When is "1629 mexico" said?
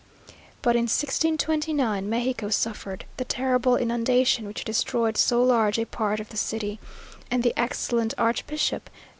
0.89-2.49